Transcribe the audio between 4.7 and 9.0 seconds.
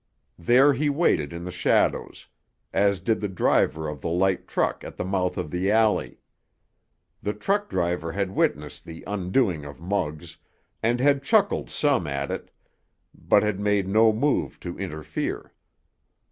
at the mouth of the alley. The truck driver had witnessed